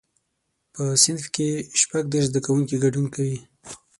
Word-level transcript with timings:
په 0.73 0.83
صنف 1.03 1.23
کې 1.35 1.49
شپږ 1.81 2.03
دیرش 2.11 2.25
زده 2.29 2.39
کوونکي 2.45 2.75
ګډون 2.83 3.05
کوي. 3.15 3.37